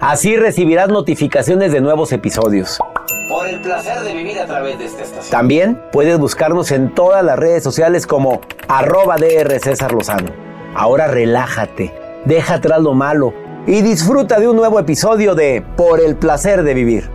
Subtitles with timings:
[0.00, 2.78] Así recibirás notificaciones de nuevos episodios.
[3.30, 5.30] Por el placer de vivir a través de esta estación.
[5.30, 10.30] También puedes buscarnos en todas las redes sociales como arroba DR César Lozano.
[10.74, 11.94] Ahora relájate,
[12.26, 13.32] deja atrás lo malo
[13.66, 17.08] y disfruta de un nuevo episodio de Por el placer de vivir.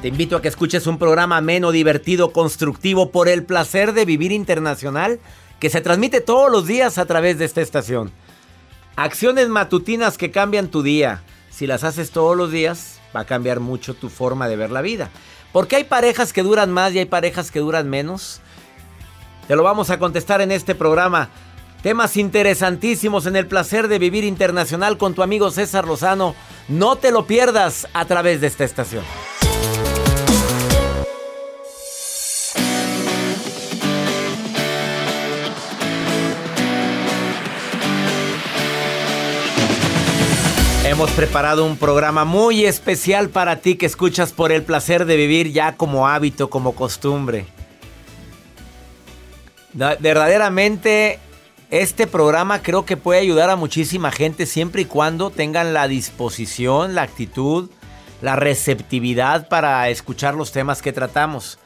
[0.00, 4.30] Te invito a que escuches un programa ameno, divertido, constructivo por el placer de vivir
[4.30, 5.18] internacional
[5.58, 8.12] que se transmite todos los días a través de esta estación.
[8.96, 11.22] Acciones matutinas que cambian tu día.
[11.50, 14.80] Si las haces todos los días, va a cambiar mucho tu forma de ver la
[14.80, 15.10] vida.
[15.52, 18.40] ¿Por qué hay parejas que duran más y hay parejas que duran menos?
[19.48, 21.28] Te lo vamos a contestar en este programa.
[21.82, 26.34] Temas interesantísimos en el placer de vivir internacional con tu amigo César Lozano.
[26.68, 29.04] No te lo pierdas a través de esta estación.
[40.96, 45.52] Hemos preparado un programa muy especial para ti que escuchas por el placer de vivir
[45.52, 47.44] ya como hábito, como costumbre.
[49.74, 51.18] Verdaderamente
[51.68, 56.94] este programa creo que puede ayudar a muchísima gente siempre y cuando tengan la disposición,
[56.94, 57.68] la actitud,
[58.22, 61.58] la receptividad para escuchar los temas que tratamos.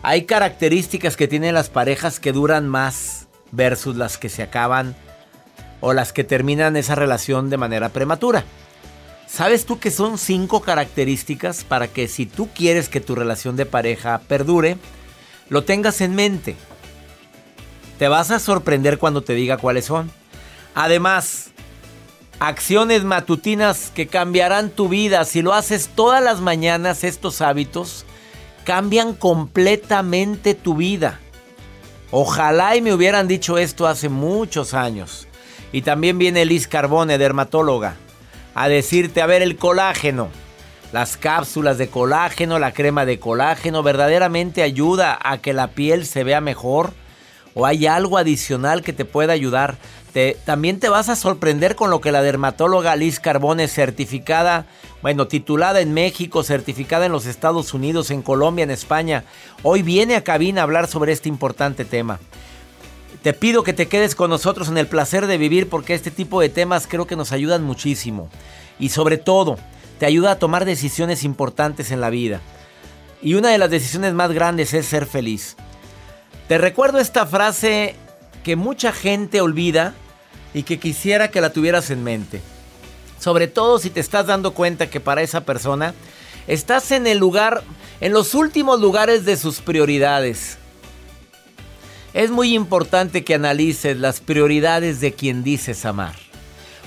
[0.00, 4.96] Hay características que tienen las parejas que duran más versus las que se acaban
[5.82, 8.44] o las que terminan esa relación de manera prematura.
[9.26, 13.66] ¿Sabes tú que son cinco características para que si tú quieres que tu relación de
[13.66, 14.76] pareja perdure,
[15.48, 16.56] lo tengas en mente?
[17.98, 20.10] Te vas a sorprender cuando te diga cuáles son.
[20.74, 21.50] Además,
[22.40, 25.24] acciones matutinas que cambiarán tu vida.
[25.24, 28.04] Si lo haces todas las mañanas, estos hábitos
[28.64, 31.20] cambian completamente tu vida.
[32.10, 35.28] Ojalá y me hubieran dicho esto hace muchos años.
[35.72, 37.96] Y también viene Liz Carbone, dermatóloga,
[38.54, 40.28] a decirte, a ver, el colágeno,
[40.92, 46.24] las cápsulas de colágeno, la crema de colágeno, verdaderamente ayuda a que la piel se
[46.24, 46.92] vea mejor
[47.54, 49.76] o hay algo adicional que te pueda ayudar.
[50.44, 54.66] También te vas a sorprender con lo que la dermatóloga Liz Carbone, certificada,
[55.00, 59.24] bueno, titulada en México, certificada en los Estados Unidos, en Colombia, en España,
[59.62, 62.20] hoy viene a cabina a hablar sobre este importante tema.
[63.22, 66.40] Te pido que te quedes con nosotros en el placer de vivir porque este tipo
[66.40, 68.28] de temas creo que nos ayudan muchísimo.
[68.80, 69.58] Y sobre todo,
[70.00, 72.40] te ayuda a tomar decisiones importantes en la vida.
[73.22, 75.56] Y una de las decisiones más grandes es ser feliz.
[76.48, 77.94] Te recuerdo esta frase
[78.42, 79.94] que mucha gente olvida
[80.52, 82.40] y que quisiera que la tuvieras en mente.
[83.20, 85.94] Sobre todo si te estás dando cuenta que para esa persona
[86.48, 87.62] estás en el lugar,
[88.00, 90.58] en los últimos lugares de sus prioridades.
[92.14, 96.14] Es muy importante que analices las prioridades de quien dices amar.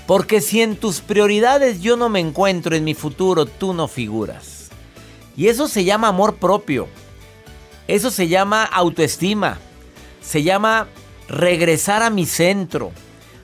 [0.05, 4.69] Porque si en tus prioridades yo no me encuentro en mi futuro, tú no figuras.
[5.35, 6.87] Y eso se llama amor propio.
[7.87, 9.57] Eso se llama autoestima.
[10.21, 10.87] Se llama
[11.27, 12.91] regresar a mi centro.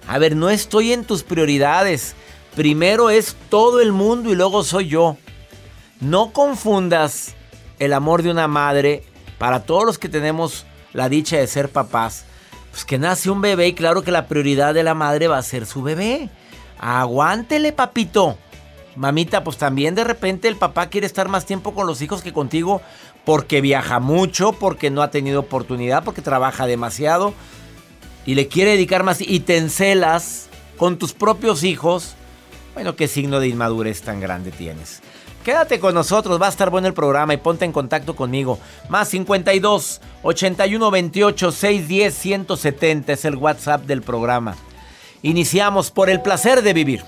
[0.08, 2.14] A ver, no estoy en tus prioridades.
[2.56, 5.18] Primero es todo el mundo y luego soy yo.
[6.00, 7.34] No confundas
[7.80, 9.03] el amor de una madre
[9.40, 12.26] para todos los que tenemos la dicha de ser papás,
[12.72, 15.43] pues que nace un bebé y claro que la prioridad de la madre va a
[15.43, 16.29] ser su bebé.
[16.79, 18.38] Aguántele, papito.
[18.96, 22.34] Mamita, pues también de repente el papá quiere estar más tiempo con los hijos que
[22.34, 22.82] contigo
[23.23, 27.34] porque viaja mucho, porque no ha tenido oportunidad, porque trabaja demasiado
[28.26, 32.16] y le quiere dedicar más y te encelas con tus propios hijos.
[32.73, 35.02] Bueno, qué signo de inmadurez tan grande tienes.
[35.43, 38.59] Quédate con nosotros, va a estar bueno el programa y ponte en contacto conmigo.
[38.90, 44.55] Más 52 81 28 610 170 es el WhatsApp del programa.
[45.23, 47.03] Iniciamos por el placer de vivir.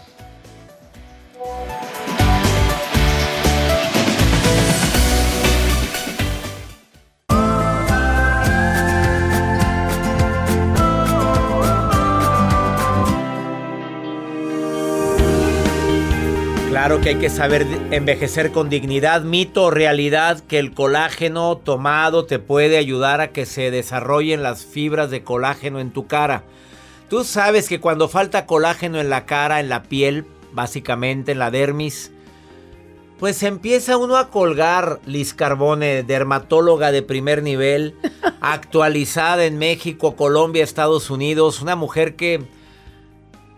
[16.84, 22.26] Claro que hay que saber envejecer con dignidad, mito o realidad que el colágeno tomado
[22.26, 26.44] te puede ayudar a que se desarrollen las fibras de colágeno en tu cara.
[27.10, 31.52] Tú sabes que cuando falta colágeno en la cara, en la piel, básicamente en la
[31.52, 32.12] dermis,
[33.18, 37.96] pues empieza uno a colgar Liz Carbone, dermatóloga de primer nivel,
[38.42, 42.44] actualizada en México, Colombia, Estados Unidos, una mujer que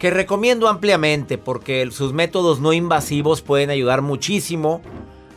[0.06, 4.84] que recomiendo ampliamente porque sus métodos no invasivos pueden ayudar muchísimo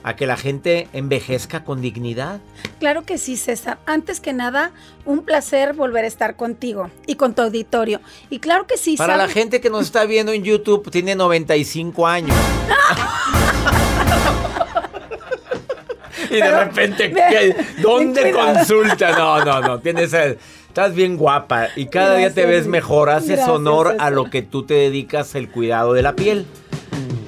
[0.02, 2.42] a que la gente envejezca con dignidad.
[2.78, 3.78] Claro que sí, César.
[3.86, 4.72] Antes que nada,
[5.06, 8.02] un placer volver a estar contigo y con tu auditorio.
[8.28, 8.98] Y claro que sí.
[8.98, 12.36] Para la gente que nos está viendo en YouTube, tiene 95 años.
[16.30, 19.12] y de repente, ¿dónde consulta?
[19.12, 19.80] No, no, no.
[19.80, 20.38] Tienes el
[20.78, 23.10] Estás bien guapa y cada día te ves mejor.
[23.10, 26.46] Haces honor a lo que tú te dedicas, el cuidado de la piel.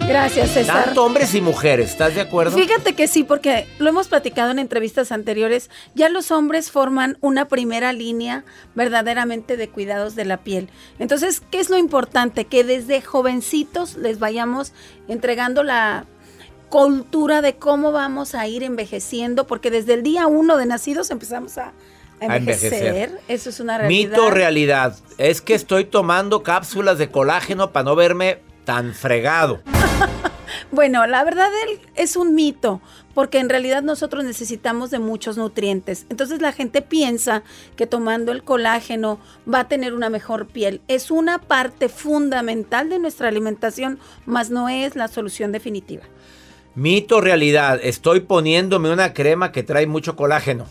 [0.07, 0.85] Gracias, César.
[0.85, 2.57] Tanto hombres y mujeres, ¿estás de acuerdo?
[2.57, 5.69] Fíjate que sí, porque lo hemos platicado en entrevistas anteriores.
[5.97, 8.45] Ya los hombres forman una primera línea
[8.77, 10.69] verdaderamente de cuidados de la piel.
[11.01, 12.45] Entonces, ¿qué es lo importante?
[12.45, 14.73] Que desde jovencitos les vayamos
[15.09, 16.05] entregando la
[16.69, 21.59] cultura de cómo vamos a ir envejeciendo, porque desde el día uno de nacidos empezamos
[21.59, 21.73] a
[22.21, 23.19] a envejecer.
[23.29, 24.11] Eso es una realidad.
[24.11, 24.97] Mito realidad.
[25.19, 29.61] Es que estoy tomando cápsulas de colágeno para no verme tan fregado.
[30.71, 31.51] bueno, la verdad
[31.95, 32.81] es un mito,
[33.15, 36.07] porque en realidad nosotros necesitamos de muchos nutrientes.
[36.09, 37.43] Entonces la gente piensa
[37.77, 39.19] que tomando el colágeno
[39.53, 40.81] va a tener una mejor piel.
[40.89, 46.03] Es una parte fundamental de nuestra alimentación, mas no es la solución definitiva.
[46.75, 47.81] Mito realidad.
[47.83, 50.67] Estoy poniéndome una crema que trae mucho colágeno.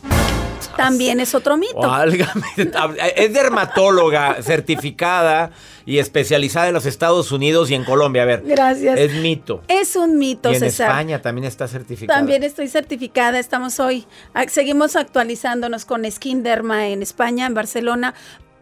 [0.79, 1.81] También es otro mito.
[3.15, 5.51] es dermatóloga certificada
[5.85, 8.23] y especializada en los Estados Unidos y en Colombia.
[8.23, 8.43] A ver.
[8.45, 8.97] Gracias.
[8.97, 9.61] Es mito.
[9.67, 12.17] Es un mito, y en España también está certificada.
[12.17, 13.39] También estoy certificada.
[13.39, 14.05] Estamos hoy,
[14.47, 18.13] seguimos actualizándonos con Skin Derma en España, en Barcelona.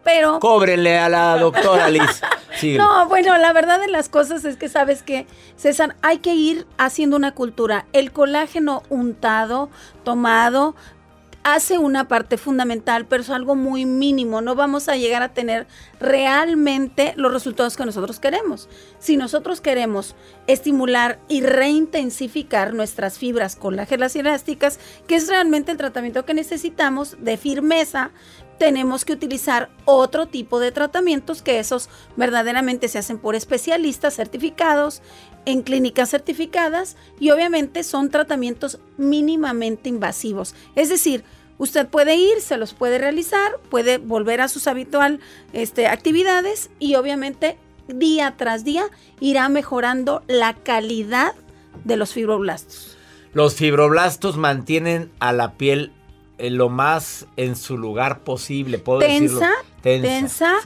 [0.02, 0.40] Pero.
[0.40, 2.22] Cóbrenle a la doctora Liz.
[2.78, 5.26] no, bueno, la verdad de las cosas es que sabes que,
[5.56, 7.86] César, hay que ir haciendo una cultura.
[7.92, 9.70] El colágeno untado,
[10.02, 10.74] tomado,
[11.54, 14.40] hace una parte fundamental, pero es algo muy mínimo.
[14.40, 15.66] No vamos a llegar a tener
[16.00, 18.68] realmente los resultados que nosotros queremos.
[18.98, 20.14] Si nosotros queremos
[20.46, 27.16] estimular y reintensificar nuestras fibras colágenas y elásticas, que es realmente el tratamiento que necesitamos
[27.20, 28.10] de firmeza,
[28.58, 35.00] tenemos que utilizar otro tipo de tratamientos que esos verdaderamente se hacen por especialistas certificados
[35.44, 40.54] en clínicas certificadas y obviamente son tratamientos mínimamente invasivos.
[40.74, 41.24] Es decir,
[41.58, 45.20] Usted puede ir, se los puede realizar, puede volver a sus habitual
[45.52, 47.58] este, actividades y obviamente
[47.88, 48.84] día tras día
[49.20, 51.34] irá mejorando la calidad
[51.84, 52.96] de los fibroblastos.
[53.32, 55.92] Los fibroblastos mantienen a la piel
[56.38, 59.50] eh, lo más en su lugar posible, puedo tensa,
[59.82, 60.56] Tensa,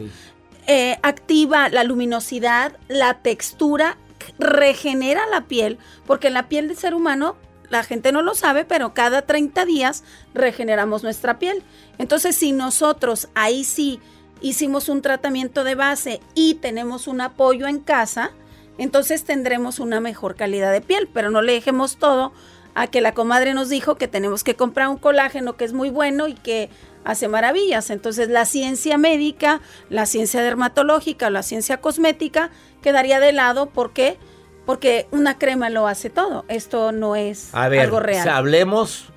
[0.66, 3.96] eh, activa la luminosidad, la textura,
[4.38, 7.36] regenera la piel, porque la piel del ser humano
[7.72, 10.04] la gente no lo sabe, pero cada 30 días
[10.34, 11.62] regeneramos nuestra piel.
[11.96, 13.98] Entonces, si nosotros ahí sí
[14.42, 18.32] hicimos un tratamiento de base y tenemos un apoyo en casa,
[18.76, 22.32] entonces tendremos una mejor calidad de piel, pero no le dejemos todo
[22.74, 25.88] a que la comadre nos dijo que tenemos que comprar un colágeno que es muy
[25.88, 26.68] bueno y que
[27.04, 27.88] hace maravillas.
[27.88, 32.50] Entonces la ciencia médica, la ciencia dermatológica, la ciencia cosmética
[32.82, 34.18] quedaría de lado porque
[34.66, 36.44] porque una crema lo hace todo.
[36.48, 38.28] Esto no es algo real.
[38.28, 39.11] Hablemos.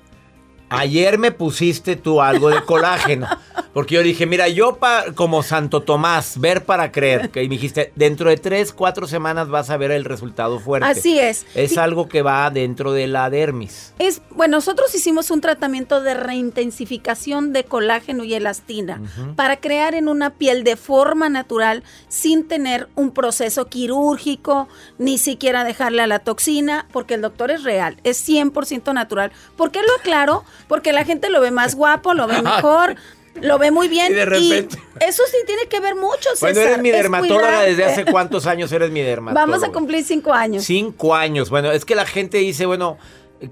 [0.68, 3.28] Ayer me pusiste tú algo de colágeno.
[3.76, 4.78] Porque yo dije, mira, yo
[5.14, 9.68] como Santo Tomás, ver para creer, que me dijiste, dentro de tres, cuatro semanas vas
[9.68, 10.88] a ver el resultado fuerte.
[10.88, 11.44] Así es.
[11.54, 13.92] Es algo que va dentro de la dermis.
[13.98, 19.02] Es, bueno, nosotros hicimos un tratamiento de reintensificación de colágeno y elastina
[19.36, 25.64] para crear en una piel de forma natural sin tener un proceso quirúrgico, ni siquiera
[25.64, 29.32] dejarle a la toxina, porque el doctor es real, es 100% natural.
[29.58, 30.44] ¿Por qué lo aclaro?
[30.68, 32.96] Porque la gente lo ve más guapo, lo ve mejor.
[33.42, 34.12] Lo ve muy bien.
[34.12, 34.78] Y de repente.
[35.00, 36.30] eso sí tiene que ver mucho.
[36.30, 36.54] César.
[36.54, 39.46] Bueno, eres mi dermatóloga desde hace cuántos años eres mi dermatóloga.
[39.46, 40.64] Vamos a cumplir cinco años.
[40.64, 41.50] Cinco años.
[41.50, 42.96] Bueno, es que la gente dice, bueno.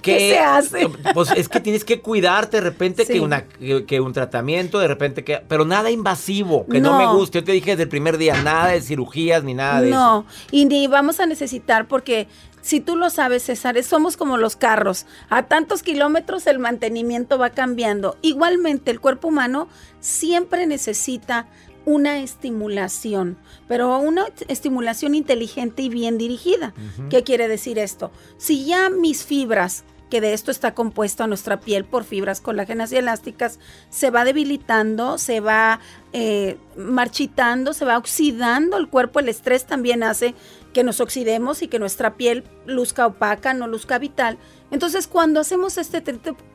[0.01, 0.89] ¿Qué, se hace?
[1.13, 5.25] Pues es que tienes que cuidarte de repente que, una, que, un tratamiento, de repente
[5.25, 5.43] que...
[5.47, 6.99] Pero nada invasivo, que no.
[6.99, 7.39] me guste.
[7.39, 9.99] Yo te dije desde el primer día, nada de cirugías ni nada de eso.
[9.99, 12.29] No, y ni vamos a necesitar porque
[12.65, 15.05] si tú lo sabes, César, somos como los carros.
[15.29, 18.17] A tantos kilómetros el mantenimiento va cambiando.
[18.23, 19.69] Igualmente, el cuerpo humano
[20.01, 21.47] siempre necesita
[21.85, 23.37] una estimulación,
[23.69, 26.75] pero una estimulación inteligente y bien dirigida.
[27.11, 28.11] ¿Qué quiere decir esto?
[28.39, 32.97] Si ya mis fibras que de esto está compuesta nuestra piel por fibras colágenas y
[32.97, 33.59] elásticas,
[33.91, 35.81] se va debilitando, se va
[36.13, 39.19] eh, marchitando, se va oxidando el cuerpo.
[39.19, 40.35] El estrés también hace
[40.73, 44.39] que nos oxidemos y que nuestra piel luzca opaca, no luzca vital.
[44.71, 46.01] Entonces, cuando hacemos este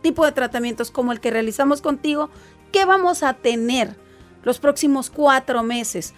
[0.01, 2.29] tipo de tratamientos como el que realizamos contigo,
[2.71, 3.95] ¿qué vamos a tener
[4.43, 6.13] los próximos cuatro meses?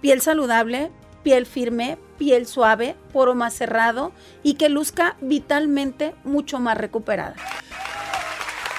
[0.00, 0.90] Piel saludable,
[1.22, 4.12] piel firme, piel suave, poro más cerrado
[4.42, 7.36] y que luzca vitalmente mucho más recuperada.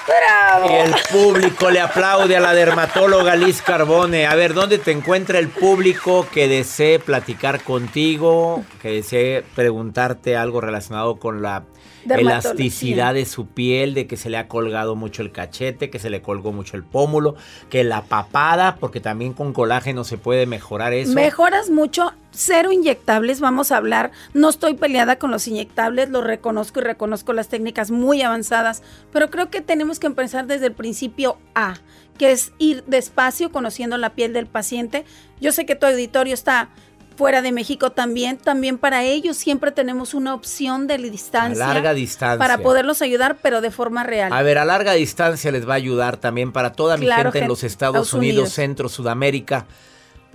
[0.07, 0.69] ¡Bravo!
[0.69, 4.27] Y el público le aplaude a la dermatóloga Liz Carbone.
[4.27, 10.61] A ver, ¿dónde te encuentra el público que desee platicar contigo, que desee preguntarte algo
[10.61, 11.63] relacionado con la
[12.07, 16.09] elasticidad de su piel, de que se le ha colgado mucho el cachete, que se
[16.09, 17.35] le colgó mucho el pómulo,
[17.69, 21.13] que la papada, porque también con colágeno se puede mejorar eso.
[21.13, 24.11] Mejoras mucho, cero inyectables, vamos a hablar.
[24.33, 29.29] No estoy peleada con los inyectables, lo reconozco y reconozco las técnicas muy avanzadas, pero
[29.29, 31.75] creo que tenemos que empezar desde el principio A,
[32.17, 35.05] que es ir despacio conociendo la piel del paciente.
[35.39, 36.69] Yo sé que tu auditorio está
[37.15, 41.63] fuera de México también, también para ellos siempre tenemos una opción de distancia.
[41.63, 42.37] A larga distancia.
[42.37, 44.33] Para poderlos ayudar, pero de forma real.
[44.33, 47.47] A ver, a larga distancia les va a ayudar también para toda mi gente en
[47.47, 49.65] los Estados, Unidos, Centro, Sudamérica.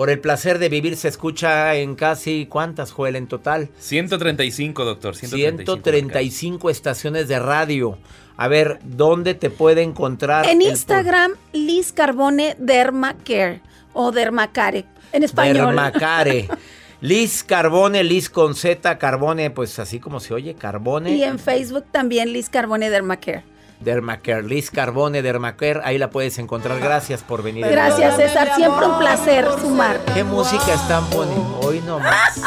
[0.01, 3.69] Por el placer de vivir se escucha en casi, ¿cuántas, Joel, en total?
[3.81, 5.15] 135, doctor.
[5.15, 7.99] 135, 135 estaciones de radio.
[8.39, 10.47] A ver, ¿dónde te puede encontrar?
[10.47, 13.61] En Instagram, Liz Carbone Dermacare
[13.93, 15.67] o Dermacare en español.
[15.67, 16.49] Dermacare.
[17.03, 21.11] Liz Carbone, Liz con Z, Carbone, pues así como se oye, Carbone.
[21.11, 23.45] Y en Facebook también Liz Carbone Dermacare.
[23.81, 26.79] Dermacare, Liz Carbone Dermacare, ahí la puedes encontrar.
[26.81, 27.67] Gracias por venir.
[27.67, 29.99] Gracias César, siempre un placer sumar.
[30.15, 31.61] ¿Qué música están poniendo?
[31.63, 32.41] Hoy nomás.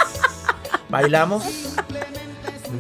[0.89, 1.43] ¿Bailamos?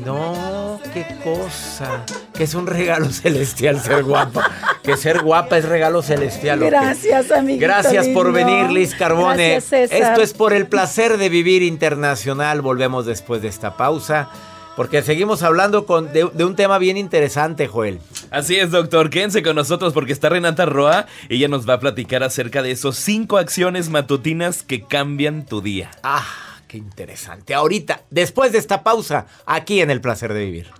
[0.05, 2.03] No, qué cosa.
[2.33, 4.49] Que es un regalo celestial ser guapa.
[4.83, 6.59] Que ser guapa es regalo celestial.
[6.59, 7.59] Gracias, amigo.
[7.59, 9.57] Gracias por venir, Liz Carbone.
[9.57, 12.61] Esto es por el placer de vivir internacional.
[12.61, 14.29] Volvemos después de esta pausa.
[14.75, 17.99] Porque seguimos hablando con, de, un tema bien interesante, Joel.
[18.31, 19.09] Así es, doctor.
[19.09, 21.05] Quédense con nosotros porque está Renata Roa.
[21.29, 25.91] Ella nos va a platicar acerca de esos cinco acciones matutinas que cambian tu día.
[26.01, 26.25] Ah.
[26.73, 27.53] Qué interesante.
[27.53, 30.71] Ahorita, después de esta pausa, aquí en El Placer de Vivir.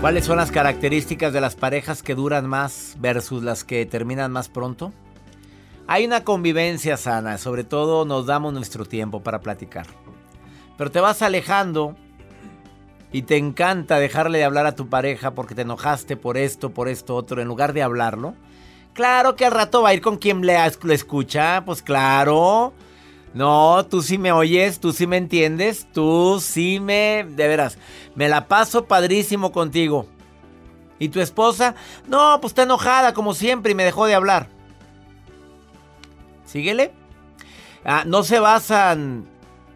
[0.00, 4.48] ¿Cuáles son las características de las parejas que duran más versus las que terminan más
[4.48, 4.94] pronto?
[5.86, 9.86] Hay una convivencia sana, sobre todo nos damos nuestro tiempo para platicar.
[10.78, 11.96] Pero te vas alejando
[13.12, 16.88] y te encanta dejarle de hablar a tu pareja porque te enojaste por esto, por
[16.88, 18.34] esto, otro, en lugar de hablarlo.
[18.94, 22.72] Claro que al rato va a ir con quien le, escucha, pues claro.
[23.32, 27.24] No, tú sí me oyes, tú sí me entiendes, tú sí me...
[27.28, 27.78] De veras,
[28.14, 30.06] me la paso padrísimo contigo.
[30.98, 31.74] ¿Y tu esposa?
[32.08, 34.48] No, pues está enojada como siempre y me dejó de hablar.
[36.44, 36.92] Síguele.
[37.84, 39.26] Ah, no se basan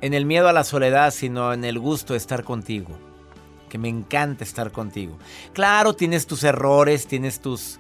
[0.01, 2.91] en el miedo a la soledad, sino en el gusto de estar contigo.
[3.71, 5.17] Que me encanta estar contigo.
[5.53, 7.79] Claro, tienes tus errores, tienes tus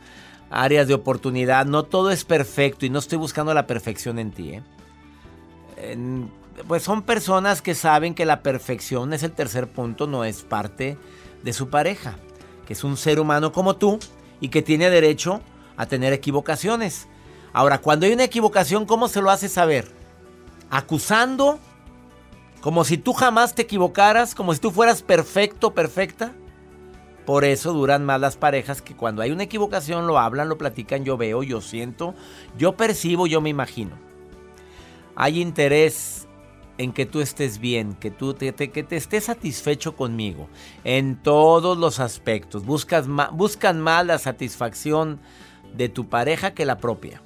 [0.50, 1.66] áreas de oportunidad.
[1.66, 4.50] No todo es perfecto y no estoy buscando la perfección en ti.
[4.52, 4.62] ¿eh?
[6.68, 10.96] Pues son personas que saben que la perfección es el tercer punto, no es parte
[11.42, 12.16] de su pareja,
[12.66, 13.98] que es un ser humano como tú
[14.40, 15.40] y que tiene derecho
[15.76, 17.08] a tener equivocaciones.
[17.52, 19.90] Ahora, cuando hay una equivocación, ¿cómo se lo hace saber?
[20.70, 21.58] Acusando,
[22.60, 26.32] como si tú jamás te equivocaras, como si tú fueras perfecto, perfecta.
[27.26, 31.04] Por eso duran más las parejas que cuando hay una equivocación lo hablan, lo platican,
[31.04, 32.14] yo veo, yo siento,
[32.58, 34.13] yo percibo, yo me imagino
[35.16, 36.28] hay interés
[36.78, 40.48] en que tú estés bien, que tú te, que te estés satisfecho conmigo
[40.82, 42.64] en todos los aspectos.
[42.64, 45.20] Buscas buscan más la satisfacción
[45.76, 47.22] de tu pareja que la propia.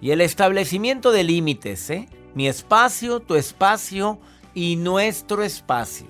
[0.00, 2.08] Y el establecimiento de límites, ¿eh?
[2.34, 4.18] Mi espacio, tu espacio
[4.54, 6.06] y nuestro espacio.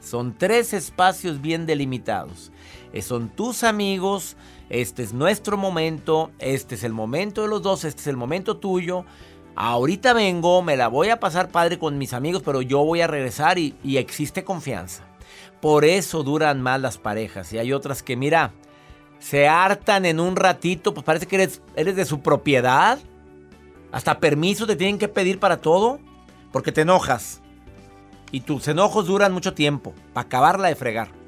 [0.00, 2.50] Son tres espacios bien delimitados.
[2.92, 4.36] Eh, son tus amigos,
[4.68, 8.56] este es nuestro momento, este es el momento de los dos, este es el momento
[8.56, 9.04] tuyo
[9.56, 13.06] ahorita vengo, me la voy a pasar padre con mis amigos, pero yo voy a
[13.06, 15.04] regresar y, existe confianza.
[15.60, 17.52] Por eso duran más las parejas.
[17.52, 18.52] Y hay otras que, mira,
[19.18, 22.98] se hartan en un ratito, pues parece que eres, eres de su propiedad.
[23.92, 26.00] Hasta permiso te tienen que pedir para todo,
[26.50, 27.40] porque te enojas.
[28.32, 31.21] Y tus enojos duran mucho tiempo, para acabarla de fregar.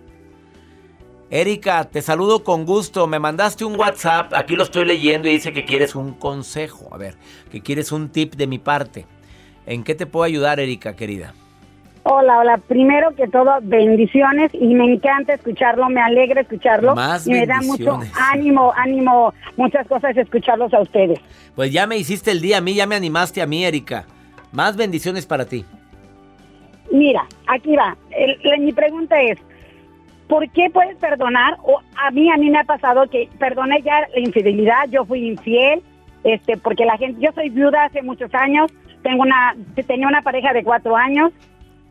[1.31, 3.07] Erika, te saludo con gusto.
[3.07, 6.89] Me mandaste un WhatsApp, aquí lo estoy leyendo y dice que quieres un consejo.
[6.93, 7.15] A ver,
[7.51, 9.07] que quieres un tip de mi parte.
[9.67, 11.35] ¿En qué te puedo ayudar, Erika, querida?
[12.07, 12.59] Hola, hola.
[12.59, 16.95] Primero que todo, bendiciones y me encanta escucharlo, me alegra escucharlo.
[16.95, 17.99] Más y me da mucho
[18.31, 21.19] ánimo, ánimo, muchas cosas escucharlos a ustedes.
[21.57, 24.05] Pues ya me hiciste el día a mí, ya me animaste a mí, Erika.
[24.53, 25.65] Más bendiciones para ti.
[26.93, 27.97] Mira, aquí va.
[28.61, 29.39] mi pregunta es,
[30.29, 31.57] ¿por qué puedes perdonar?
[31.63, 35.27] O a mí, a mí me ha pasado que perdoné ya la infidelidad, yo fui
[35.27, 35.83] infiel,
[36.25, 39.55] este, porque la gente, yo soy viuda hace muchos años, tengo una,
[39.87, 41.33] tenía una pareja de cuatro años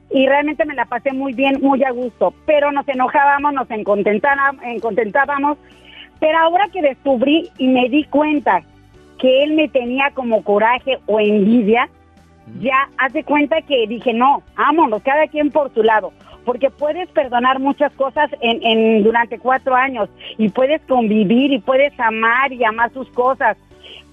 [0.09, 5.57] y realmente me la pasé muy bien, muy a gusto, pero nos enojábamos, nos encontentábamos,
[6.19, 8.61] pero ahora que descubrí y me di cuenta
[9.19, 11.89] que él me tenía como coraje o envidia,
[12.59, 16.11] ya hace cuenta que dije, no, vámonos, cada quien por su lado,
[16.45, 21.97] porque puedes perdonar muchas cosas en, en durante cuatro años y puedes convivir y puedes
[21.99, 23.57] amar y amar sus cosas,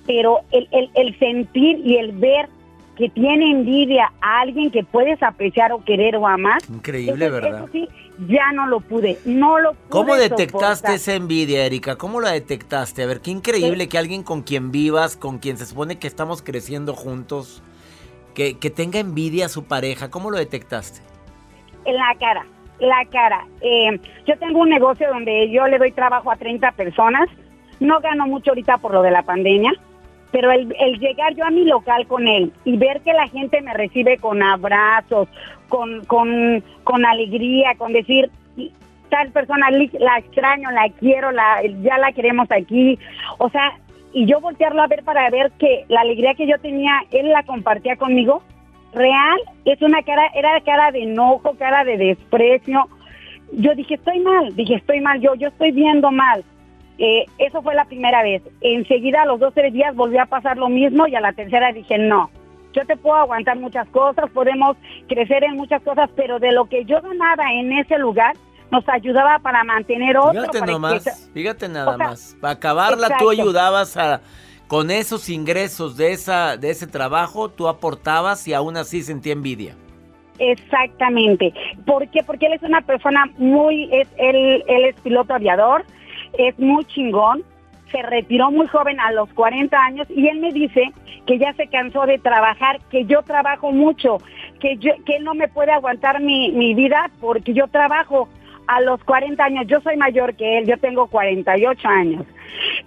[0.07, 2.49] pero el, el, el sentir y el ver
[2.97, 6.59] que tiene envidia a alguien que puedes apreciar o querer o amar.
[6.69, 7.65] Increíble, ¿verdad?
[7.65, 7.89] Eso sí,
[8.29, 11.97] ya no lo pude, no lo pude ¿Cómo detectaste esa envidia, Erika?
[11.97, 13.03] ¿Cómo la detectaste?
[13.03, 16.43] A ver, qué increíble que alguien con quien vivas, con quien se supone que estamos
[16.43, 17.63] creciendo juntos,
[18.35, 20.11] que, que tenga envidia a su pareja.
[20.11, 21.01] ¿Cómo lo detectaste?
[21.85, 22.45] En la cara,
[22.79, 23.47] la cara.
[23.61, 27.29] Eh, yo tengo un negocio donde yo le doy trabajo a 30 personas.
[27.79, 29.73] No gano mucho ahorita por lo de la pandemia
[30.33, 30.69] pero el,
[30.99, 34.43] llegar yo a mi local con él y ver que la gente me recibe con
[34.43, 35.29] abrazos,
[35.69, 38.31] con, con, con alegría, con decir,
[39.09, 42.99] tal persona la extraño, la quiero, la, ya la queremos aquí,
[43.39, 43.73] o sea,
[44.13, 47.43] y yo voltearlo a ver para ver que la alegría que yo tenía, él la
[47.43, 48.43] compartía conmigo,
[48.93, 52.89] real, es una cara, era cara de enojo, cara de desprecio.
[53.53, 56.45] Yo dije, estoy mal, dije, estoy mal, yo, yo estoy viendo mal.
[56.99, 58.43] Eh, eso fue la primera vez.
[58.61, 61.73] Enseguida, a los dos, tres días, volvió a pasar lo mismo y a la tercera
[61.73, 62.31] dije, no,
[62.73, 64.77] yo te puedo aguantar muchas cosas, podemos
[65.09, 68.37] crecer en muchas cosas, pero de lo que yo ganaba en ese lugar,
[68.71, 70.43] nos ayudaba para mantener otro.
[70.43, 72.37] Fíjate nomás, fíjate nada más.
[72.41, 74.21] Para acabarla tú ayudabas a
[74.71, 79.75] con esos ingresos de esa de ese trabajo, tú aportabas y aún así sentía envidia.
[80.39, 81.53] Exactamente.
[81.85, 82.23] ¿Por qué?
[82.23, 85.85] Porque él es una persona muy es él él es piloto aviador,
[86.39, 87.43] es muy chingón,
[87.91, 90.93] se retiró muy joven a los 40 años y él me dice
[91.27, 94.19] que ya se cansó de trabajar, que yo trabajo mucho,
[94.61, 98.29] que, yo, que él no me puede aguantar mi, mi vida porque yo trabajo
[98.69, 102.25] a los 40 años, yo soy mayor que él, yo tengo 48 años.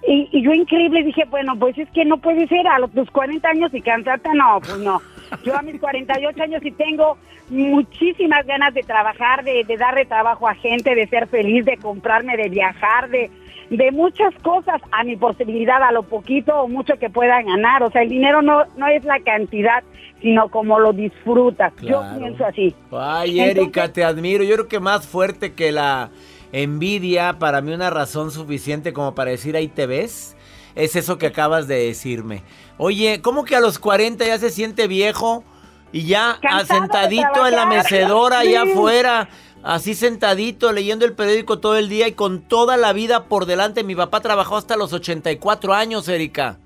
[0.08, 3.10] Y, y, yo increíble dije, bueno, pues es que no puede ser a los tus
[3.12, 5.02] 40 años y cansarte, no, pues no.
[5.44, 7.18] Yo a mis 48 años y tengo
[7.50, 12.38] muchísimas ganas de trabajar, de, de darle trabajo a gente, de ser feliz, de comprarme,
[12.38, 13.32] de viajar, de,
[13.70, 17.84] de muchas cosas a mi posibilidad, a lo poquito o mucho que pueda ganar.
[17.84, 19.84] O sea, el dinero no, no es la cantidad,
[20.22, 21.74] sino como lo disfrutas.
[21.82, 22.76] Yo pienso así.
[22.92, 24.44] Ay, Erika, te admiro.
[24.44, 26.10] Yo creo que más fuerte que la
[26.54, 30.38] envidia, para mí una razón suficiente como para decir ahí te ves,
[30.76, 32.44] es eso que acabas de decirme.
[32.78, 35.44] Oye, ¿cómo que a los 40 ya se siente viejo?
[35.92, 39.30] Y ya sentadito en la mecedora allá afuera,
[39.62, 43.84] así sentadito leyendo el periódico todo el día y con toda la vida por delante.
[43.84, 46.58] Mi papá trabajó hasta los 84 años, Erika.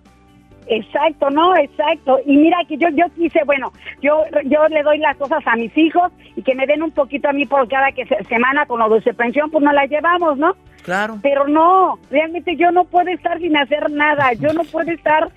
[0.70, 2.20] Exacto, no, exacto.
[2.26, 5.76] Y mira que yo yo quise, bueno, yo yo le doy las cosas a mis
[5.78, 8.90] hijos y que me den un poquito a mí por cada que semana con lo
[8.90, 10.56] de pensión, pues nos la llevamos, ¿no?
[10.84, 11.20] Claro.
[11.22, 15.30] Pero no, realmente yo no puedo estar sin hacer nada, yo no puedo estar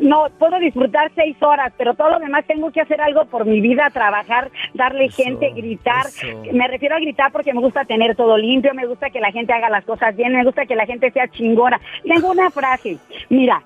[0.00, 3.60] no puedo disfrutar seis horas, pero todo lo demás tengo que hacer algo por mi
[3.60, 6.06] vida, trabajar, darle gente, gritar.
[6.52, 9.52] Me refiero a gritar porque me gusta tener todo limpio, me gusta que la gente
[9.52, 11.80] haga las cosas bien, me gusta que la gente sea chingona.
[12.02, 13.62] Tengo una frase, mira,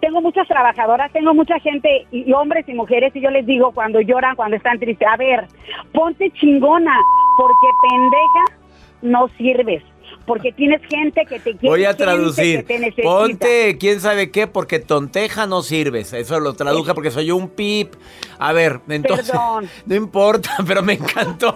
[0.00, 4.00] tengo muchas trabajadoras, tengo mucha gente, y, hombres y mujeres, y yo les digo cuando
[4.00, 5.46] lloran, cuando están tristes, a ver,
[5.92, 6.96] ponte chingona,
[7.36, 8.62] porque pendeja
[9.02, 9.82] no sirves
[10.26, 11.68] porque tienes gente que te quiere.
[11.68, 12.64] Voy a traducir.
[13.02, 16.12] Ponte quién sabe qué, porque tonteja no sirves.
[16.12, 17.94] Eso lo traduje porque soy un pip.
[18.38, 19.30] A ver, entonces.
[19.30, 19.68] Perdón.
[19.86, 21.54] No importa, pero me encantó.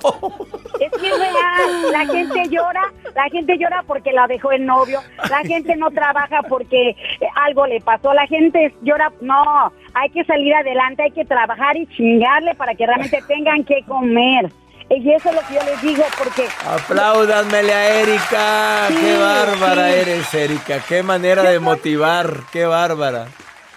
[0.81, 1.93] Es que es real.
[1.93, 5.01] La gente llora, la gente llora porque la dejó el novio.
[5.31, 6.97] La gente no trabaja porque
[7.35, 8.13] algo le pasó.
[8.13, 9.13] La gente llora.
[9.21, 13.83] No, hay que salir adelante, hay que trabajar y chingarle para que realmente tengan que
[13.87, 14.51] comer.
[14.89, 16.49] Y eso es lo que yo les digo, porque...
[16.65, 18.89] Apláudanmele a Erika.
[18.89, 20.81] qué bárbara eres, Erika.
[20.87, 22.45] Qué manera de motivar.
[22.53, 23.27] Qué bárbara.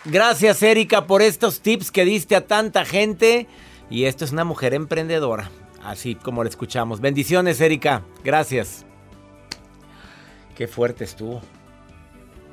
[0.06, 3.48] Gracias, Erika, por estos tips que diste a tanta gente.
[3.90, 5.50] Y esto es una mujer emprendedora,
[5.84, 7.02] así como la escuchamos.
[7.02, 8.04] Bendiciones, Erika.
[8.24, 8.86] Gracias.
[10.56, 11.42] Qué fuerte estuvo.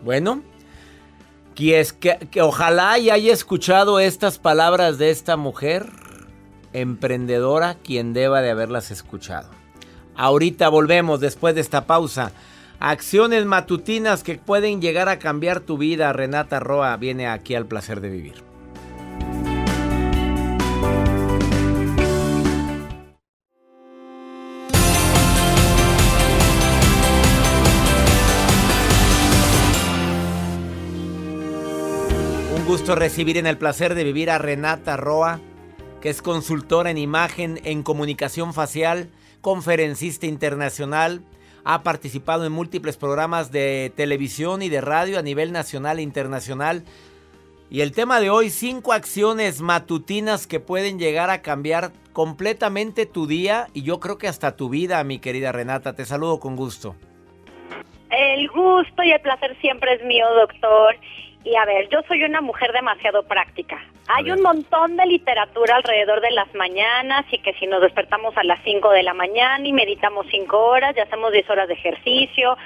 [0.02, 0.42] Bueno,
[1.54, 6.05] que, es que, que ojalá y haya escuchado estas palabras de esta mujer
[6.80, 9.48] emprendedora, quien deba de haberlas escuchado.
[10.14, 12.32] Ahorita volvemos después de esta pausa.
[12.78, 16.12] Acciones matutinas que pueden llegar a cambiar tu vida.
[16.12, 18.44] Renata Roa viene aquí al placer de vivir.
[32.54, 35.40] Un gusto recibir en el placer de vivir a Renata Roa,
[36.00, 41.22] que es consultora en imagen, en comunicación facial, conferencista internacional,
[41.64, 46.84] ha participado en múltiples programas de televisión y de radio a nivel nacional e internacional.
[47.70, 53.26] Y el tema de hoy, cinco acciones matutinas que pueden llegar a cambiar completamente tu
[53.26, 55.96] día y yo creo que hasta tu vida, mi querida Renata.
[55.96, 56.94] Te saludo con gusto.
[58.10, 60.94] El gusto y el placer siempre es mío, doctor.
[61.46, 63.80] Y a ver, yo soy una mujer demasiado práctica.
[64.08, 68.42] Hay un montón de literatura alrededor de las mañanas y que si nos despertamos a
[68.42, 72.56] las 5 de la mañana y meditamos 5 horas y hacemos 10 horas de ejercicio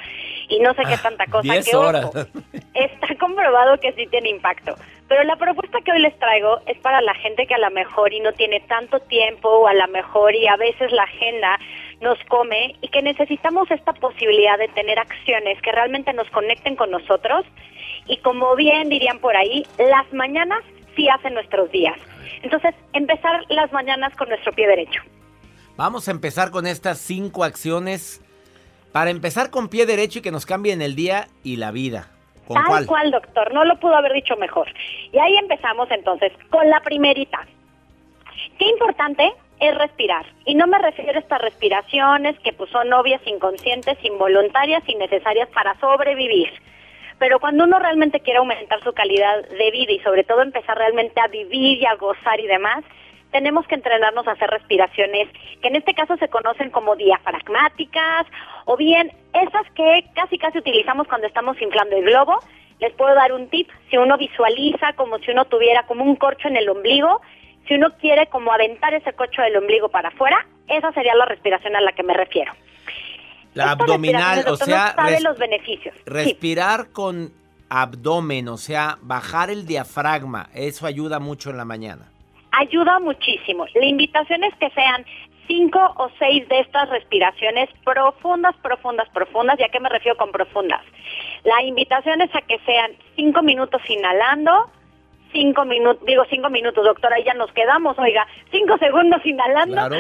[0.49, 1.53] y no sé qué Ah, tanta cosa.
[1.53, 2.11] 10 que, ojo, horas.
[2.75, 4.75] está comprobado que sí tiene impacto.
[5.09, 8.15] Pero la propuesta que hoy les traigo es para la gente que a lo mejor
[8.15, 11.59] y no tiene tanto tiempo o a lo mejor y a veces la agenda
[12.01, 16.91] nos come y que necesitamos esta posibilidad de tener acciones que realmente nos conecten con
[16.91, 17.45] nosotros
[18.07, 20.61] y como bien dirían por ahí, las mañanas
[20.97, 21.97] sí hacen nuestros días.
[22.43, 25.03] Entonces, empezar las mañanas con nuestro pie derecho.
[25.77, 28.23] Vamos a empezar con estas cinco acciones
[28.93, 32.11] para empezar con pie derecho y que nos cambien el día y la vida.
[32.47, 32.87] ¿Con Tal cuál?
[32.87, 34.69] cual, doctor, no lo pudo haber dicho mejor.
[35.13, 37.47] Y ahí empezamos entonces con la primerita.
[38.59, 40.27] Qué importante es respirar.
[40.47, 45.49] Y no me refiero a estas respiraciones que pues, son obvias, inconscientes, involuntarias y necesarias
[45.51, 46.51] para sobrevivir.
[47.21, 51.21] Pero cuando uno realmente quiere aumentar su calidad de vida y sobre todo empezar realmente
[51.21, 52.83] a vivir y a gozar y demás,
[53.31, 55.29] tenemos que entrenarnos a hacer respiraciones
[55.61, 58.27] que en este caso se conocen como diafragmáticas
[58.65, 62.39] o bien esas que casi casi utilizamos cuando estamos inflando el globo.
[62.81, 66.49] Les puedo dar un tip, si uno visualiza como si uno tuviera como un corcho
[66.49, 67.21] en el ombligo,
[67.69, 71.77] si uno quiere como aventar ese corcho del ombligo para afuera, esa sería la respiración
[71.77, 72.53] a la que me refiero.
[73.55, 75.95] La abdominal, o sea, no sabe los beneficios.
[75.97, 76.03] Sí.
[76.07, 77.33] respirar con
[77.69, 82.07] abdomen, o sea, bajar el diafragma, eso ayuda mucho en la mañana.
[82.53, 83.65] ayuda muchísimo.
[83.75, 85.05] La invitación es que sean
[85.47, 89.59] cinco o seis de estas respiraciones profundas, profundas, profundas.
[89.59, 90.83] ¿Y a qué me refiero con profundas?
[91.45, 94.71] La invitación es a que sean cinco minutos inhalando,
[95.33, 99.97] cinco minutos, digo cinco minutos, doctora, ya nos quedamos, oiga, cinco segundos inhalando, Claro.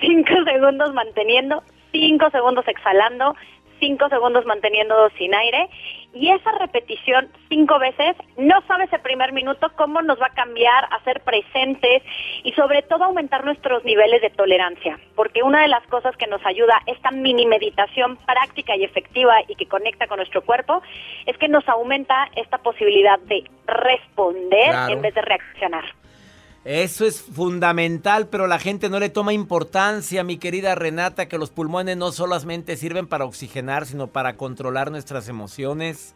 [0.00, 3.36] cinco segundos manteniendo, cinco segundos exhalando,
[3.78, 5.68] cinco segundos manteniendo sin aire
[6.14, 10.84] y esa repetición cinco veces, no sabe ese primer minuto cómo nos va a cambiar
[10.90, 12.02] a ser presentes
[12.44, 16.44] y sobre todo aumentar nuestros niveles de tolerancia, porque una de las cosas que nos
[16.44, 20.82] ayuda esta mini meditación práctica y efectiva y que conecta con nuestro cuerpo
[21.26, 24.92] es que nos aumenta esta posibilidad de responder Claro.
[24.92, 25.84] en vez de reaccionar.
[26.64, 31.50] Eso es fundamental, pero la gente no le toma importancia, mi querida Renata, que los
[31.50, 36.14] pulmones no solamente sirven para oxigenar, sino para controlar nuestras emociones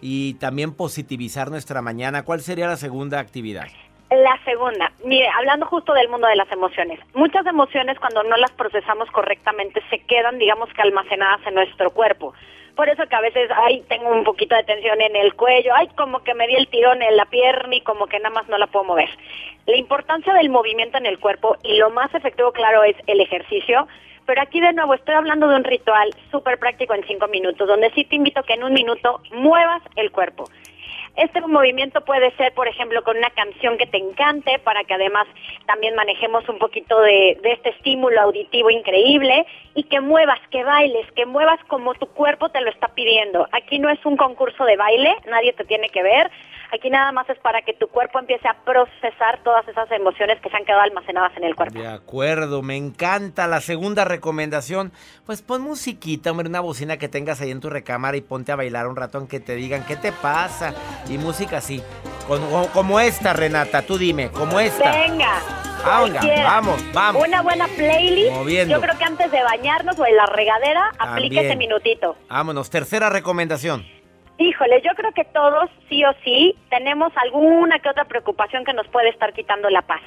[0.00, 2.24] y también positivizar nuestra mañana.
[2.24, 3.68] ¿Cuál sería la segunda actividad?
[4.12, 8.52] La segunda, mire, hablando justo del mundo de las emociones, muchas emociones cuando no las
[8.52, 12.34] procesamos correctamente se quedan, digamos que almacenadas en nuestro cuerpo.
[12.76, 15.88] Por eso que a veces, ay, tengo un poquito de tensión en el cuello, ay,
[15.96, 18.58] como que me di el tirón en la pierna y como que nada más no
[18.58, 19.08] la puedo mover.
[19.64, 23.88] La importancia del movimiento en el cuerpo y lo más efectivo, claro, es el ejercicio.
[24.26, 27.90] Pero aquí de nuevo estoy hablando de un ritual súper práctico en cinco minutos, donde
[27.92, 30.44] sí te invito que en un minuto muevas el cuerpo.
[31.16, 35.26] Este movimiento puede ser, por ejemplo, con una canción que te encante, para que además
[35.66, 41.10] también manejemos un poquito de, de este estímulo auditivo increíble y que muevas, que bailes,
[41.12, 43.46] que muevas como tu cuerpo te lo está pidiendo.
[43.52, 46.30] Aquí no es un concurso de baile, nadie te tiene que ver.
[46.74, 50.48] Aquí nada más es para que tu cuerpo empiece a procesar todas esas emociones que
[50.48, 51.78] se han quedado almacenadas en el cuerpo.
[51.78, 54.90] De acuerdo, me encanta la segunda recomendación.
[55.26, 58.56] Pues pon musiquita, hombre, una bocina que tengas ahí en tu recámara y ponte a
[58.56, 60.72] bailar un rato aunque te digan qué te pasa.
[61.10, 61.82] Y música así,
[62.26, 64.92] como, como esta, Renata, tú dime, como esta.
[64.92, 65.40] Venga,
[65.84, 66.44] Cualquiera.
[66.44, 67.26] Vamos, vamos.
[67.26, 68.70] Una buena playlist.
[68.70, 72.16] Yo creo que antes de bañarnos o en la regadera, aplique ese minutito.
[72.30, 72.70] Vámonos.
[72.70, 73.84] Tercera recomendación.
[74.42, 78.88] Híjole, yo creo que todos, sí o sí, tenemos alguna que otra preocupación que nos
[78.88, 80.00] puede estar quitando la paz.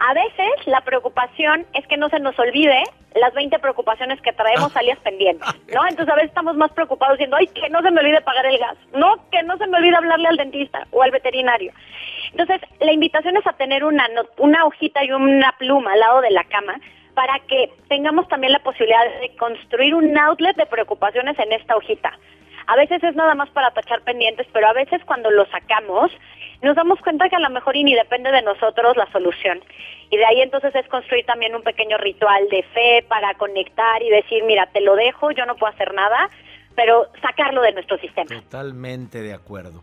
[0.00, 2.82] A veces la preocupación es que no se nos olvide
[3.14, 4.80] las 20 preocupaciones que traemos Ah.
[4.80, 5.86] alias pendientes, ¿no?
[5.88, 8.58] Entonces a veces estamos más preocupados diciendo, ay, que no se me olvide pagar el
[8.58, 11.72] gas, no, que no se me olvide hablarle al dentista o al veterinario.
[12.32, 14.06] Entonces, la invitación es a tener una,
[14.64, 16.78] hojita y una pluma al lado de la cama
[17.14, 22.12] para que tengamos también la posibilidad de construir un outlet de preocupaciones en esta hojita.
[22.68, 26.12] A veces es nada más para tachar pendientes, pero a veces cuando lo sacamos
[26.62, 29.60] nos damos cuenta que a lo mejor y ni depende de nosotros la solución.
[30.10, 34.10] Y de ahí entonces es construir también un pequeño ritual de fe para conectar y
[34.10, 36.28] decir, mira, te lo dejo, yo no puedo hacer nada,
[36.74, 38.28] pero sacarlo de nuestro sistema.
[38.28, 39.82] Totalmente de acuerdo.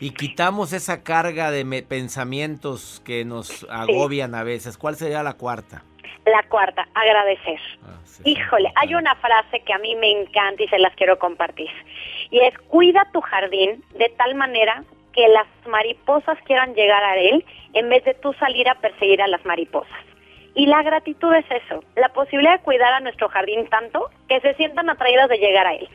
[0.00, 4.76] Y quitamos esa carga de pensamientos que nos agobian a veces.
[4.76, 5.84] ¿Cuál sería la cuarta?
[6.26, 7.60] La cuarta, agradecer.
[7.84, 11.18] Ah, sí, Híjole, hay una frase que a mí me encanta y se las quiero
[11.18, 11.70] compartir.
[12.30, 17.44] Y es, cuida tu jardín de tal manera que las mariposas quieran llegar a él
[17.72, 19.98] en vez de tú salir a perseguir a las mariposas.
[20.54, 24.54] Y la gratitud es eso, la posibilidad de cuidar a nuestro jardín tanto que se
[24.54, 25.88] sientan atraídas de llegar a él.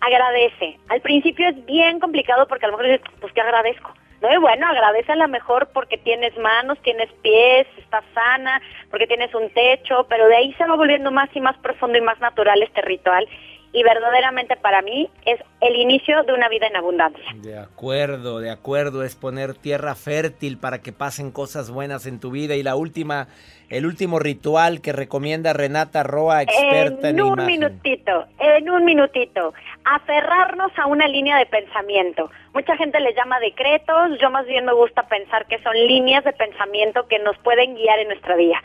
[0.00, 0.78] Agradece.
[0.88, 3.94] Al principio es bien complicado porque a lo mejor dices, pues que agradezco.
[4.22, 9.08] No, y bueno, agradece a lo mejor porque tienes manos, tienes pies, estás sana, porque
[9.08, 12.20] tienes un techo, pero de ahí se va volviendo más y más profundo y más
[12.20, 13.28] natural este ritual.
[13.74, 17.24] Y verdaderamente para mí es el inicio de una vida en abundancia.
[17.36, 19.02] De acuerdo, de acuerdo.
[19.02, 22.54] Es poner tierra fértil para que pasen cosas buenas en tu vida.
[22.54, 23.28] Y la última,
[23.70, 27.46] el último ritual que recomienda Renata Roa, experta en, en un imagen.
[27.46, 29.54] minutito, en un minutito,
[29.84, 32.30] aferrarnos a una línea de pensamiento.
[32.52, 36.34] Mucha gente le llama decretos, yo más bien me gusta pensar que son líneas de
[36.34, 38.60] pensamiento que nos pueden guiar en nuestra vida.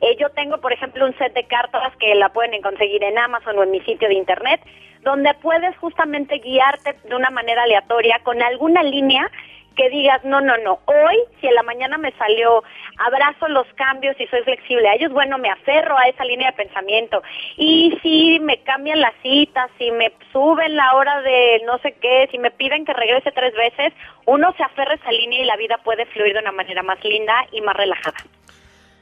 [0.00, 3.58] Eh, yo tengo, por ejemplo, un set de cartas que la pueden conseguir en Amazon
[3.58, 4.60] o en mi sitio de internet,
[5.02, 9.30] donde puedes justamente guiarte de una manera aleatoria con alguna línea
[9.78, 12.64] que digas, no, no, no, hoy si en la mañana me salió,
[12.98, 16.56] abrazo los cambios y soy flexible a ellos, bueno, me aferro a esa línea de
[16.56, 17.22] pensamiento.
[17.56, 22.26] Y si me cambian las citas, si me suben la hora de no sé qué,
[22.32, 23.92] si me piden que regrese tres veces,
[24.26, 27.02] uno se aferra a esa línea y la vida puede fluir de una manera más
[27.04, 28.18] linda y más relajada.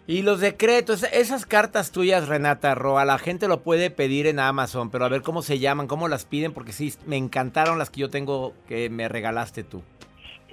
[0.08, 4.88] Y los decretos, esas cartas tuyas, Renata Roa, la gente lo puede pedir en Amazon,
[4.90, 8.00] pero a ver cómo se llaman, cómo las piden, porque sí, me encantaron las que
[8.02, 9.82] yo tengo que me regalaste tú.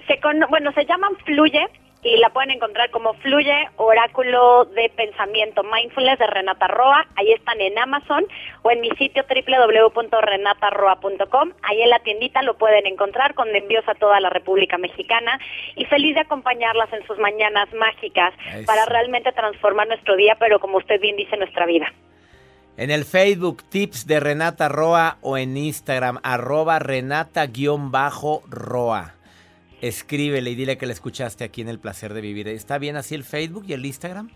[0.08, 1.68] Se con- bueno, se llaman Fluye
[2.04, 7.08] y la pueden encontrar como Fluye Oráculo de Pensamiento Mindfulness de Renata Roa.
[7.16, 8.26] Ahí están en Amazon
[8.62, 11.54] o en mi sitio www.renataroa.com.
[11.62, 15.40] Ahí en la tiendita lo pueden encontrar con envíos a toda la República Mexicana
[15.76, 18.34] y feliz de acompañarlas en sus mañanas mágicas
[18.66, 21.88] para realmente transformar nuestro día, pero como usted bien dice, nuestra vida.
[22.76, 27.54] En el Facebook, tips de Renata Roa o en Instagram, arroba Renata-Roa.
[29.84, 32.48] Escríbele y dile que la escuchaste aquí en El Placer de Vivir.
[32.48, 34.30] ¿Está bien así el Facebook y el Instagram?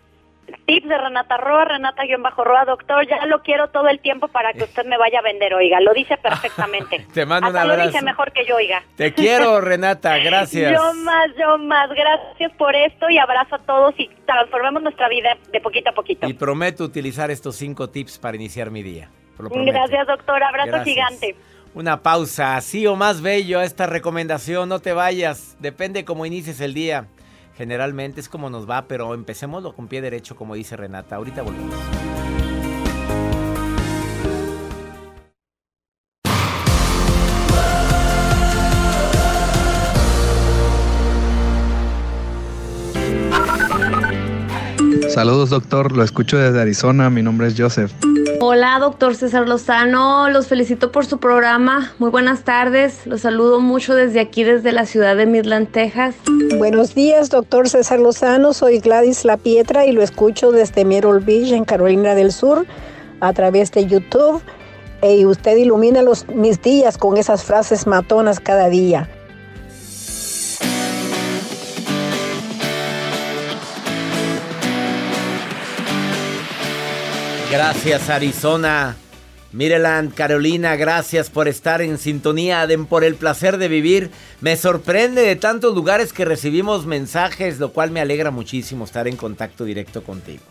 [0.66, 4.86] Tips de Renata Roa, Renata-Roa, doctor, ya lo quiero todo el tiempo para que usted
[4.86, 7.06] me vaya a vender, oiga, lo dice perfectamente.
[7.14, 7.92] Te mando Hasta un lo abrazo.
[7.92, 8.84] dice mejor que yo, oiga.
[8.98, 10.74] Te quiero, Renata, gracias.
[10.74, 15.38] Yo más, yo más, gracias por esto y abrazo a todos y transformemos nuestra vida
[15.52, 16.28] de poquito a poquito.
[16.28, 19.10] Y prometo utilizar estos cinco tips para iniciar mi día.
[19.40, 19.50] Lo.
[19.50, 20.94] Gracias, doctor, abrazo Gracias.
[20.94, 21.36] gigante.
[21.78, 26.74] Una pausa, así o más bello esta recomendación, no te vayas, depende cómo inicies el
[26.74, 27.08] día.
[27.56, 31.18] Generalmente es como nos va, pero empecémoslo con pie derecho, como dice Renata.
[31.18, 31.76] Ahorita volvemos.
[45.18, 47.92] Saludos doctor, lo escucho desde Arizona, mi nombre es Joseph.
[48.40, 51.92] Hola, doctor César Lozano, los felicito por su programa.
[51.98, 56.14] Muy buenas tardes, los saludo mucho desde aquí, desde la ciudad de Midland, Texas.
[56.60, 58.54] Buenos días, doctor César Lozano.
[58.54, 62.68] Soy Gladys La Pietra y lo escucho desde Myrtle Beach, en Carolina del Sur,
[63.20, 64.44] a través de YouTube.
[65.02, 69.10] Y usted ilumina los, mis días con esas frases matonas cada día.
[77.50, 78.98] Gracias Arizona,
[79.54, 84.12] Maryland, Carolina, gracias por estar en sintonía, de, por el placer de vivir.
[84.42, 89.16] Me sorprende de tantos lugares que recibimos mensajes, lo cual me alegra muchísimo estar en
[89.16, 90.44] contacto directo contigo.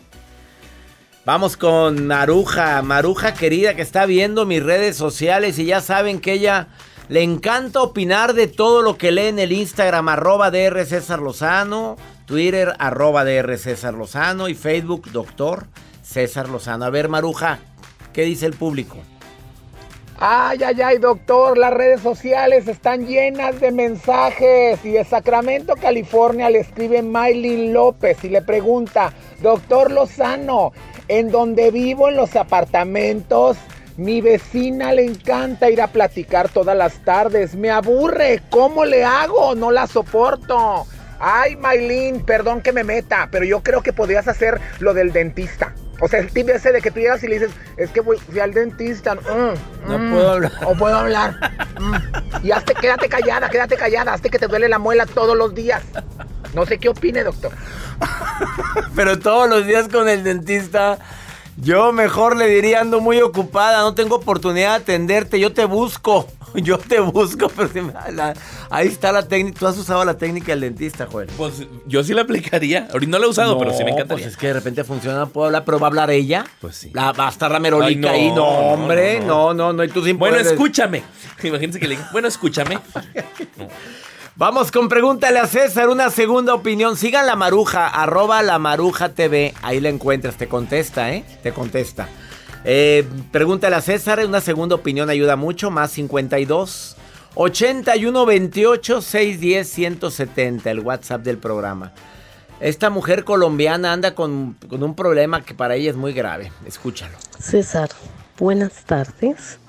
[1.23, 6.33] Vamos con Maruja, Maruja querida que está viendo mis redes sociales y ya saben que
[6.33, 6.69] ella
[7.09, 10.85] Le encanta opinar de todo lo que lee en el Instagram, arroba DR
[11.21, 13.55] Lozano, Twitter, arroba DR
[13.93, 15.67] Lozano y Facebook, doctor
[16.07, 16.85] César Lozano.
[16.85, 17.59] A ver, Maruja,
[18.13, 18.97] ¿qué dice el público?
[20.17, 24.83] Ay, ay, ay, doctor, las redes sociales están llenas de mensajes.
[24.85, 30.71] Y de Sacramento, California, le escribe Maylin López y le pregunta, doctor Lozano,
[31.09, 33.57] en donde vivo en los apartamentos,
[33.97, 37.53] mi vecina le encanta ir a platicar todas las tardes.
[37.55, 38.41] Me aburre.
[38.49, 39.55] ¿Cómo le hago?
[39.55, 40.87] No la soporto.
[41.19, 45.73] Ay, Maylin, perdón que me meta, pero yo creo que podrías hacer lo del dentista.
[45.99, 48.17] O sea, el tip ese de que tú llegas y le dices, es que voy,
[48.17, 49.15] fui al dentista.
[49.15, 50.51] mm, No mm, puedo hablar.
[50.65, 51.35] O puedo hablar.
[51.79, 52.45] mm.
[52.45, 55.83] Y hazte, quédate callada, quédate callada, hazte que te duele la muela todos los días.
[56.53, 57.51] No sé qué opine, doctor.
[58.95, 60.99] Pero todos los días con el dentista,
[61.57, 66.27] yo mejor le diría, ando muy ocupada, no tengo oportunidad de atenderte, yo te busco.
[66.63, 68.33] Yo te busco, pero si me- la-
[68.69, 69.59] ahí está la técnica.
[69.59, 71.29] Tú has usado la técnica del dentista, Joel.
[71.37, 72.87] Pues yo sí la aplicaría.
[72.91, 74.23] Ahorita no la he usado, pero sí me encantaría.
[74.25, 76.45] Pues es que de repente funciona, puedo hablar, pero va a hablar ella.
[76.59, 76.89] Pues sí.
[76.93, 78.31] La, va a estar la merolica ahí.
[78.31, 81.03] No, hombre, no, no, no, no, y tú sin Bueno, poder- escúchame.
[81.43, 82.79] Imagínense que le digan, bueno, escúchame.
[84.35, 86.95] Vamos con pregúntale a César, una segunda opinión.
[86.95, 89.53] Sigan la maruja, arroba la maruja TV.
[89.63, 91.23] Ahí la encuentras, te contesta, ¿eh?
[91.41, 92.07] Te contesta.
[92.69, 95.71] Eh, pregúntale a César, una segunda opinión ayuda mucho.
[95.71, 96.97] Más 52
[97.35, 101.93] 81 28 610 170, el WhatsApp del programa.
[102.59, 106.51] Esta mujer colombiana anda con, con un problema que para ella es muy grave.
[106.65, 107.17] Escúchalo.
[107.39, 107.87] César,
[108.37, 109.59] buenas tardes.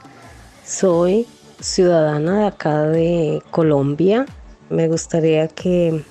[0.67, 1.25] Soy
[1.61, 4.27] ciudadana de acá de Colombia.
[4.71, 6.03] Me gustaría que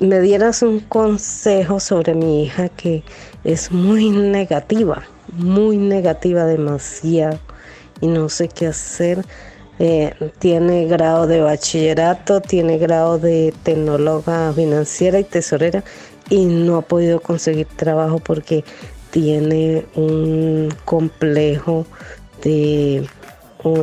[0.00, 3.02] me dieras un consejo sobre mi hija que
[3.44, 7.38] es muy negativa, muy negativa demasiado
[8.00, 9.24] y no sé qué hacer.
[9.78, 15.84] Eh, tiene grado de bachillerato, tiene grado de tecnóloga financiera y tesorera
[16.30, 18.64] y no ha podido conseguir trabajo porque
[19.10, 21.86] tiene un complejo
[22.42, 23.06] de,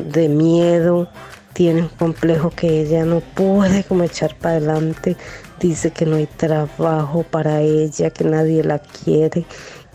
[0.06, 1.08] de miedo,
[1.54, 5.16] tiene un complejo que ella no puede como echar para adelante,
[5.60, 9.46] dice que no hay trabajo para ella, que nadie la quiere,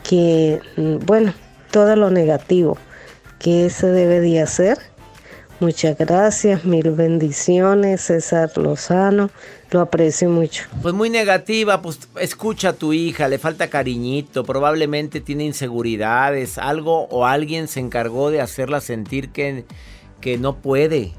[0.09, 1.35] que mm, bueno,
[1.71, 2.79] todo lo negativo,
[3.39, 4.79] ¿qué se debe de hacer?
[5.61, 9.29] Muchas gracias, mil bendiciones, César Lozano,
[9.71, 10.65] lo aprecio mucho.
[10.81, 17.09] Pues muy negativa, pues escucha a tu hija, le falta cariñito, probablemente tiene inseguridades, algo
[17.11, 19.65] o alguien se encargó de hacerla sentir que,
[20.21, 21.13] que no puede.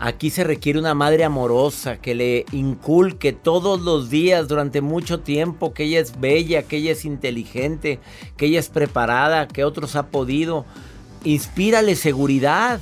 [0.00, 5.74] Aquí se requiere una madre amorosa que le inculque todos los días durante mucho tiempo
[5.74, 7.98] que ella es bella, que ella es inteligente,
[8.36, 10.64] que ella es preparada, que otros ha podido.
[11.24, 12.80] Inspírale seguridad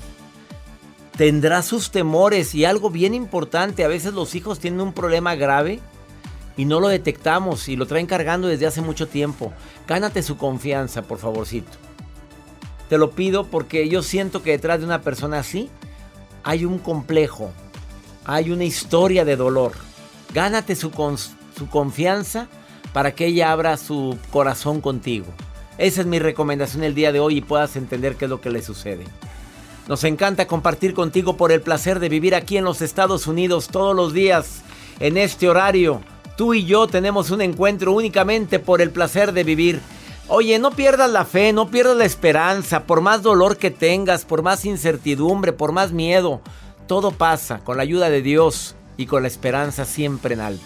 [1.17, 5.81] tendrá sus temores y algo bien importante, a veces los hijos tienen un problema grave
[6.57, 9.53] y no lo detectamos y lo traen cargando desde hace mucho tiempo.
[9.89, 11.73] Gánate su confianza, por favorcito.
[12.89, 15.71] Te lo pido porque yo siento que detrás de una persona así
[16.47, 17.51] hay un complejo,
[18.25, 19.73] hay una historia de dolor.
[20.33, 20.93] Gánate su,
[21.59, 22.47] su confianza
[22.93, 25.27] para que ella abra su corazón contigo.
[25.77, 28.51] Esa es mi recomendación el día de hoy y puedas entender qué es lo que
[28.51, 29.05] le sucede.
[29.89, 33.97] Nos encanta compartir contigo por el placer de vivir aquí en los Estados Unidos todos
[33.97, 34.63] los días
[35.01, 36.01] en este horario.
[36.37, 39.81] Tú y yo tenemos un encuentro únicamente por el placer de vivir.
[40.29, 44.43] Oye, no pierdas la fe, no pierdas la esperanza, por más dolor que tengas, por
[44.43, 46.41] más incertidumbre, por más miedo.
[46.89, 50.65] Todo pasa con la ayuda de Dios y con la esperanza siempre en alto.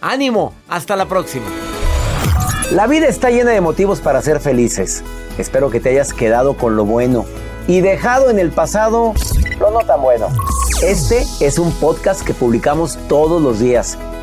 [0.00, 1.46] ánimo, hasta la próxima.
[2.70, 5.02] La vida está llena de motivos para ser felices.
[5.38, 7.26] Espero que te hayas quedado con lo bueno
[7.66, 9.14] y dejado en el pasado
[9.58, 10.28] lo no tan bueno.
[10.82, 13.98] Este es un podcast que publicamos todos los días,